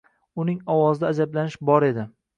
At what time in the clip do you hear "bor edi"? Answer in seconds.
1.71-2.11